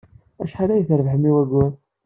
[0.43, 1.71] Acḥal ay trebbḥem i wayyur?